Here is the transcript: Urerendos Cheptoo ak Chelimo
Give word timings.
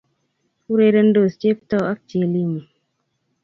Urerendos 0.73 1.31
Cheptoo 1.41 1.85
ak 1.91 1.99
Chelimo 2.07 2.61